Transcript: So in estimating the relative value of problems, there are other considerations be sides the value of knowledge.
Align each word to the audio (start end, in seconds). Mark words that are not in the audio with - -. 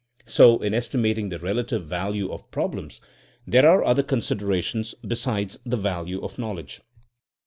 So 0.25 0.57
in 0.63 0.73
estimating 0.73 1.29
the 1.29 1.37
relative 1.37 1.85
value 1.85 2.31
of 2.31 2.49
problems, 2.49 2.99
there 3.45 3.69
are 3.69 3.83
other 3.83 4.01
considerations 4.01 4.95
be 5.05 5.13
sides 5.15 5.59
the 5.63 5.77
value 5.77 6.23
of 6.23 6.39
knowledge. 6.39 6.81